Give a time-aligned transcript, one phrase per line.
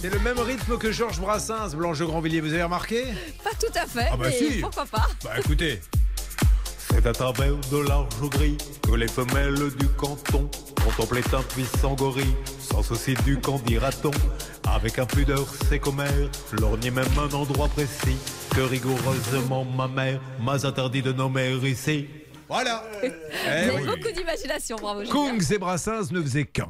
[0.00, 3.04] C'est le même rythme que Georges Brassens, Blanche Grandvilliers, vous avez remarqué
[3.44, 4.60] Pas tout à fait, Ah bah mais si.
[4.60, 5.80] pourquoi pas Bah écoutez.
[6.90, 10.50] C'est à travers de larges gris que les femelles du canton
[10.84, 14.10] contemplaient un puissant gorille, sans souci du qu'en dira-t-on.
[14.68, 16.30] Avec impudeur, c'est comme elle,
[16.60, 18.16] lorgnait même un endroit précis
[18.54, 22.06] que rigoureusement ma mère m'a interdit de nommer ici.
[22.48, 22.82] Voilà.
[23.02, 23.14] Eh vous
[23.46, 25.00] Eh avez beaucoup d'imagination, bravo.
[25.04, 25.12] Julien.
[25.38, 26.68] Kungs et Brassens ne faisaient qu'un.